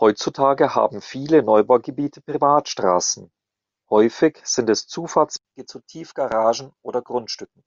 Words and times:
Heutzutage 0.00 0.74
haben 0.74 1.02
viele 1.02 1.42
Neubaugebiete 1.42 2.22
Privatstraßen, 2.22 3.30
häufig 3.90 4.38
sind 4.42 4.70
es 4.70 4.86
Zufahrtswege 4.86 5.66
zu 5.66 5.80
Tiefgaragen 5.80 6.72
oder 6.82 7.02
Grundstücken. 7.02 7.62